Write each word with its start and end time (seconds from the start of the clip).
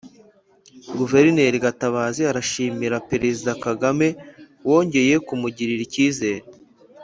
guverineri 0.97 1.57
gatabazi 1.65 2.21
arashimira 2.31 2.95
perezida 3.09 3.51
kagame 3.65 4.07
wongeye 4.67 5.15
kumugirira 5.27 5.81
icyizere 5.87 6.43